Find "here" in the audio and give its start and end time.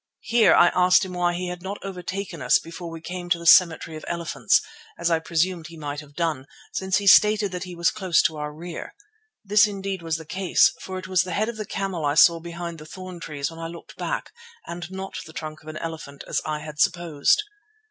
0.23-0.55